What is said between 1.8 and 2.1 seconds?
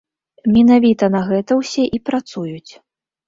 і